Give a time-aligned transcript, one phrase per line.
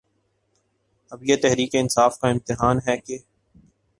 [1.11, 3.17] اب یہ تحریک انصاف کا امتحان ہے کہ